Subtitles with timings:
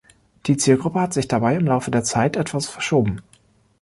[0.47, 3.21] Die Zielgruppe hat sich dabei im Laufe der Zeit etwas verschoben.